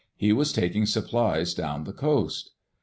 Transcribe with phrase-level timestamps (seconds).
[0.15, 2.53] He was taking supplies down the coast.